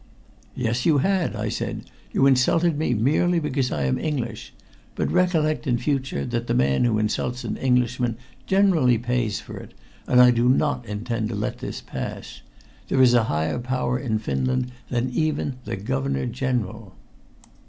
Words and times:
"Yes, 0.55 0.83
you 0.83 0.97
had!" 0.97 1.35
I 1.35 1.49
said. 1.49 1.83
"You 2.11 2.25
insulted 2.25 2.75
me 2.75 2.95
merely 2.95 3.37
because 3.37 3.71
I 3.71 3.83
am 3.83 3.99
English. 3.99 4.51
But 4.95 5.11
recollect 5.11 5.67
in 5.67 5.77
future 5.77 6.25
that 6.25 6.47
the 6.47 6.55
man 6.55 6.85
who 6.85 6.97
insults 6.97 7.43
an 7.43 7.55
Englishman 7.55 8.17
generally 8.47 8.97
pays 8.97 9.39
for 9.39 9.57
it, 9.57 9.75
and 10.07 10.19
I 10.19 10.31
do 10.31 10.49
not 10.49 10.87
intend 10.87 11.29
to 11.29 11.35
let 11.35 11.59
this 11.59 11.81
pass. 11.81 12.41
There 12.87 12.99
is 12.99 13.13
a 13.13 13.25
higher 13.25 13.59
power 13.59 13.99
in 13.99 14.17
Finland 14.17 14.71
than 14.89 15.11
even 15.11 15.57
the 15.65 15.75
Governor 15.77 16.25
General." 16.25 16.95